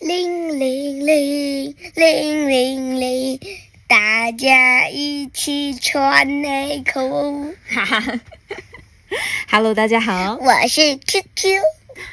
[0.00, 3.40] 铃铃铃铃铃铃，
[3.88, 7.52] 大家一起穿内裤。
[7.68, 8.20] 哈 哈
[9.50, 11.60] ，Hello，大家好，我是 QQ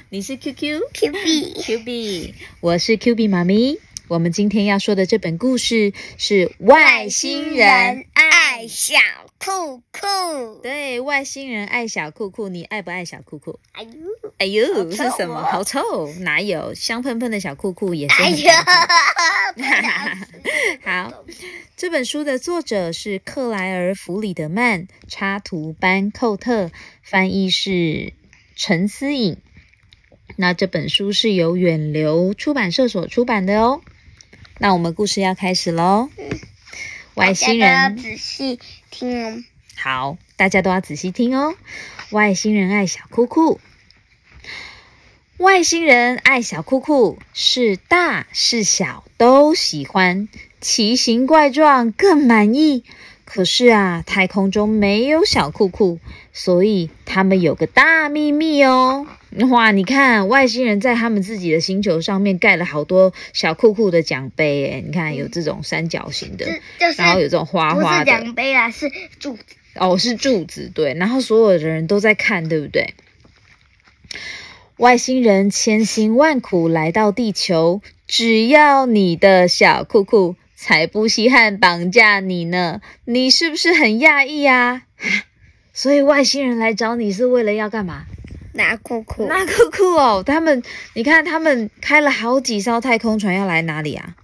[0.09, 1.53] 你是 QQ Q B。
[1.61, 3.77] Q B，我是 Q B 妈咪。
[4.07, 8.05] 我们今天要说的这本故事是外星人
[8.55, 8.95] 爱小
[9.37, 10.61] 裤裤。
[10.63, 13.59] 对，外星人爱小裤裤，你爱不爱小裤裤？
[13.73, 13.89] 哎呦，
[14.37, 15.41] 哎呦，是什么？
[15.41, 16.07] 哦好臭！
[16.21, 18.33] 哪有香喷喷的小裤裤也是很
[19.57, 20.17] 哎。
[21.03, 21.25] 好，
[21.75, 26.71] 这本书的作者是克莱尔·弗里德曼，插图班寇特，
[27.03, 28.13] 翻译是
[28.55, 29.35] 陈思颖。
[30.37, 33.81] 那这本书是由远流出版社所出版的哦。
[34.59, 36.07] 那我们故事要开始喽。
[37.15, 38.59] 外星人要仔细
[38.91, 39.43] 听哦。
[39.75, 41.55] 好，大家都要仔细听哦。
[42.11, 43.59] 外星人爱小酷酷，
[45.37, 50.27] 外星人爱小酷酷，是大是小都喜欢，
[50.61, 52.83] 奇形怪状更满意。
[53.25, 55.99] 可是啊，太空中没有小裤裤，
[56.31, 59.07] 所以他们有个大秘密哦。
[59.49, 66.45] 哇，你看，外星人在他们自己的星球上面盖了好多小裤裤的奖杯，诶，你看有这种三角形的，
[66.79, 69.43] 这就是然后有这种花花的，奖杯啊，是柱子。
[69.77, 72.93] 哦，是柱子，对，然后所有的人都在看，对不对？
[74.77, 82.81] 外星人千辛万苦来到地球，只要你的小裤裤，才不稀罕绑架你呢。
[83.05, 84.83] 你是不是很讶异啊？
[85.73, 88.05] 所以外星人来找你是为了要干嘛？
[88.53, 90.23] 拿裤裤，拿裤裤哦。
[90.25, 94.15] 他们，你看，他们开了好几艘太空船要来哪里啊？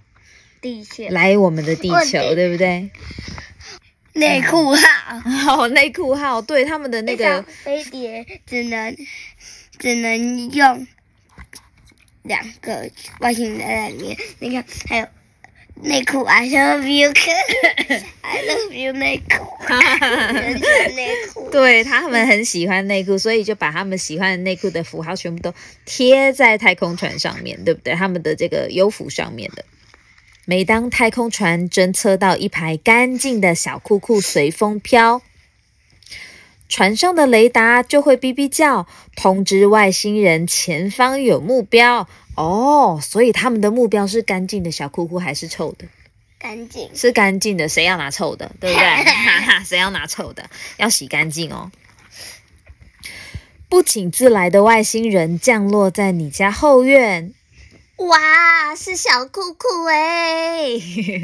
[0.62, 2.90] 地线来我们的地球，对不对？
[4.14, 4.82] 内裤号。
[5.58, 8.96] 哦，内裤号，对他们的那个飞碟只能
[9.78, 10.86] 只能用
[12.22, 14.16] 两个外星人在里面。
[14.38, 15.06] 你看，还有
[15.74, 21.50] 内裤，I love you，I love you 内裤， 人的内裤。
[21.50, 25.52] 对他们很喜欢内裤，所以就把他们喜欢的内裤的符号全部都
[25.84, 27.94] 贴在太空船上面，对不对？
[27.94, 29.64] 他们的这个优服上面的。
[30.44, 35.22] 每当太空船侦测到一排干净的小裤裤随风飘，
[36.68, 38.86] 船上的雷达就会哔哔叫，
[39.16, 42.08] 通知外星人前方有目标。
[42.36, 45.86] 哦，所以他们的目标是干净的小裤裤还是臭的？
[46.38, 46.90] 干净。
[46.94, 48.86] 是干净的，谁要拿臭的，对不对？
[49.04, 50.48] 哈哈，谁要拿臭的？
[50.78, 51.70] 要洗干净哦。
[53.68, 57.32] 不请自来的外星人降落在你家后院，
[57.96, 60.72] 哇，是小裤裤哎！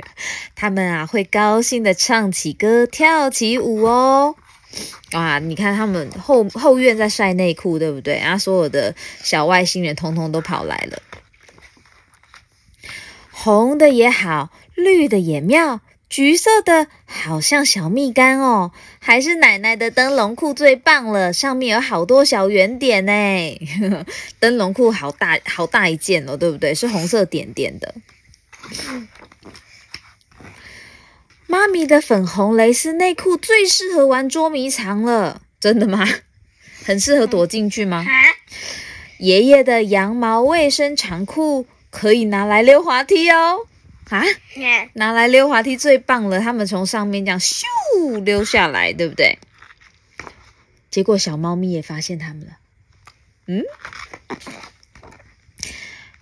[0.55, 4.37] 他们啊会高兴的唱起歌，跳起舞哦。
[5.13, 8.19] 哇，你看他们后后院在晒内裤，对不对？
[8.19, 11.03] 然后所有的小外星人通通都跑来了。
[13.31, 15.81] 红的也好，绿的也妙，
[16.11, 23.13] 橘色的好像小蜜柑哦，还是奶奶的灯笼裤最棒了，上面有好多小圆点呢。
[24.41, 26.75] 灯笼裤好大好大一件哦，对不对？
[26.75, 27.95] 是红色点点的。
[31.49, 36.07] 妈咪的粉红蕾丝内裤最适合玩捉迷藏了，真的吗？
[36.85, 38.05] 很适合躲进去吗？
[38.07, 38.13] 啊，
[39.19, 43.67] 爷爷的羊毛卫生长裤可以拿来溜滑梯哦。
[44.11, 44.23] 啊，
[44.95, 47.65] 拿来溜滑梯最棒了，他们从上面这样咻
[48.23, 49.39] 溜下来，对不对？
[50.91, 52.59] 结果小猫咪也发现他们了，
[53.47, 53.65] 嗯，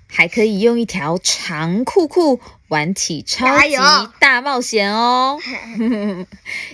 [0.08, 3.76] 还可以用一条长裤裤玩起超级
[4.18, 5.38] 大冒险哦！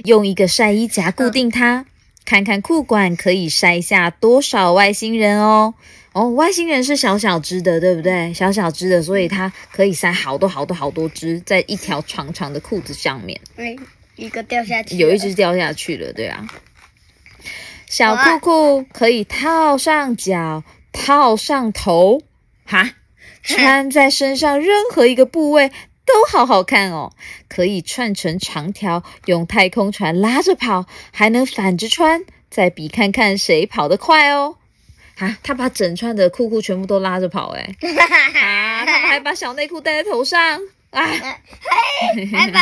[0.05, 1.85] 用一个晒衣夹固定它，
[2.25, 5.75] 看看裤管可以晒下多少外星人哦。
[6.13, 8.35] 哦，外星人是小小只的，对不对？
[8.35, 13.41] 小小只的，所以它可以塞好多好多好多只在一条长长的裤子上面。
[13.57, 13.75] 哎，
[14.17, 16.47] 一个掉下去，有一只掉下去了，对啊。
[17.87, 22.23] 小裤裤可以套上脚，套上头，
[22.65, 22.91] 哈，
[23.43, 25.71] 穿在身上任何一个部位
[26.07, 27.13] 都好好看哦。
[27.49, 34.57] 可以串成长条，用太空船拉着跑，还能反着穿，再比看看谁跑得快哦。
[35.19, 37.75] 啊，他把整串的裤裤全部都拉着跑，哎，
[38.41, 40.61] 啊，他们还把小内裤戴在头上，
[40.91, 42.61] 啊，还把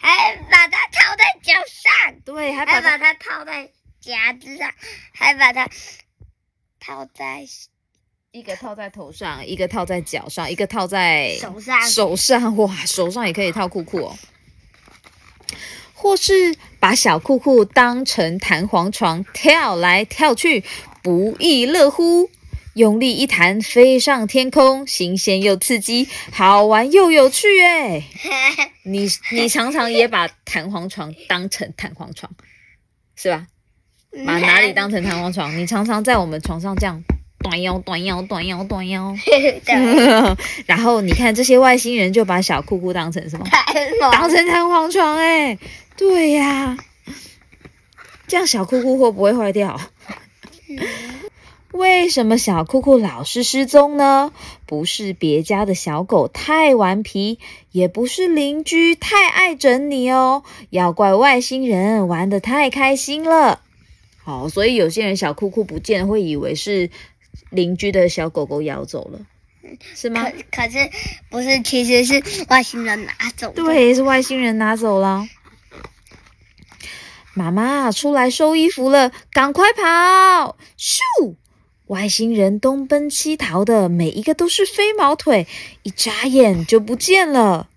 [0.00, 3.70] 还把它套在脚上， 对，还把它套在
[4.00, 4.72] 夹子上，
[5.14, 5.68] 还把它
[6.80, 7.46] 套在
[8.32, 14.16] 一个套在头上，一个套在脚上，一个套在手上手上，哇，手上也可以套裤裤哦。
[15.92, 20.64] 或是把小裤裤当成弹簧床，跳来跳去，
[21.02, 22.30] 不亦乐乎。
[22.72, 28.08] 用力一弹，飞上天空，新鲜又刺激，好玩又有趣哎！
[28.82, 32.32] 你你常常也把弹簧床当成弹簧床，
[33.14, 33.46] 是吧？
[34.24, 35.54] 把哪里当成弹簧床？
[35.58, 37.02] 你常常在我们床上这样
[37.42, 39.14] 短腰、短腰、短腰、短腰。
[40.66, 43.46] 然后你看这些外星人就把小裤裤当成什么？
[44.12, 45.58] 当成弹簧床哎！
[45.96, 46.78] 对呀，
[48.26, 49.80] 这样小裤裤会不会坏掉？
[51.72, 54.32] 为什么小酷酷老是失踪呢？
[54.66, 57.38] 不是别家的小狗太顽皮，
[57.70, 63.60] 也不是邻居太爱整你哦，要怪外星人玩的太开心了。
[64.22, 66.90] 好，所以有些人小酷酷不见，会以为是
[67.50, 69.20] 邻居的小狗狗咬走了，
[69.94, 70.24] 是吗？
[70.50, 70.90] 可可是
[71.30, 73.52] 不是，其实是外星人拿走。
[73.52, 75.26] 对，是外星人拿走了。
[77.34, 80.58] 妈妈出来收衣服了，赶快跑！
[80.78, 81.34] 咻！
[81.86, 85.46] 外星人东奔西逃的，每一个都是飞毛腿，
[85.82, 87.68] 一眨眼就不见了。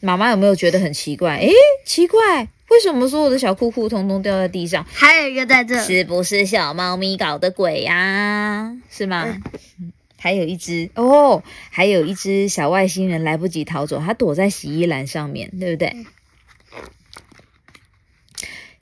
[0.00, 1.38] 妈妈有没有觉得很奇怪？
[1.38, 1.52] 诶，
[1.84, 4.84] 奇怪，为什么说我的小裤裤通通掉在地上？
[4.92, 8.76] 还有一个在这，是不是小猫咪搞的鬼呀？
[8.90, 9.36] 是吗？
[10.18, 15.94] 还有一只哦，还有一只小外星人来不及逃走，它躲在洗衣篮上面，对不对？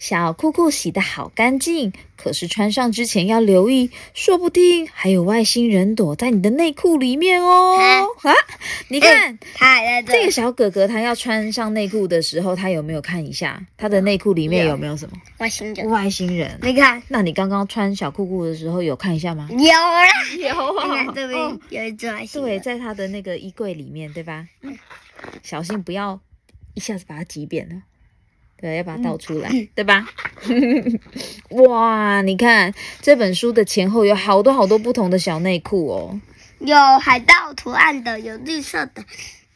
[0.03, 7.79] 小裤裤洗的好干净，可是穿上之前要留意，说不定还有外星人躲在你的内裤里面哦。
[8.23, 8.35] 啊，
[8.89, 10.13] 你看，他还在这。
[10.15, 15.89] 这个小哥哥他要穿上内裤的时候，他有没有看一下他的内裤里面有没有什么外星人？
[15.89, 19.49] 外星人，你看，那你刚刚穿小裤裤的时候有看一下吗？
[19.53, 20.05] 有啦，
[20.37, 22.61] 有你看这边有一只外星对，人。
[22.61, 24.49] 在他的那个衣柜里面，对吧？
[24.63, 24.77] 嗯
[25.45, 26.19] 小心不要
[26.75, 27.77] 一下子把它挤扁了。
[28.63, 30.09] 对，要把它倒出来，对吧？
[31.51, 36.21] 哇，你看这本书的前后有好多好多不同的小内裤哦。
[36.61, 39.05] 有海盗图案的，有绿色的，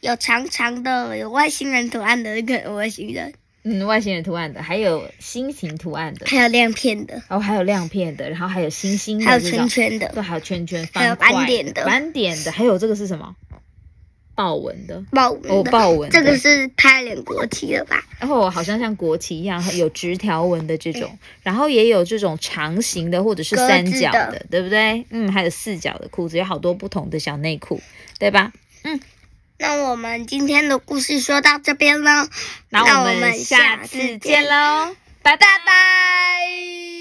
[0.01, 3.33] 有长长的，有外星人图案的，跟外星人，
[3.63, 13.33] 嗯，外星人图案的，还有心形图案的，还有亮片的，然后还有亮片的，然后还有星星的，还有圈圈的，对，还有圈圈，还有斑点的斑点的，还有这个是什么？
[14.37, 15.51] 豹纹的，豹纹。
[15.51, 18.03] 哦豹纹这个是拍脸国旗的吧？
[18.19, 25.03] 然后好像像国旗一样有直条纹的这种，然后也有这种长形的或者是三角的，对不对？
[25.09, 27.81] 嗯，还有四角的裤子，有好多不同的小内裤，
[28.19, 28.53] 对吧？
[28.83, 28.99] 嗯
[29.59, 32.29] 那我们今天的故事说到这边了，
[32.69, 36.96] 那那我们下次见喽，拜拜拜拜。